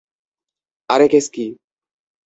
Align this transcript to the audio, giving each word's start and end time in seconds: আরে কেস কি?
আরে 0.89 1.07
কেস 1.07 1.25
কি? 1.33 1.45